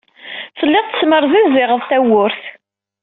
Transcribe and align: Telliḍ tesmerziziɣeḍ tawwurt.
Telliḍ 0.57 0.85
tesmerziziɣeḍ 0.87 1.81
tawwurt. 1.89 2.41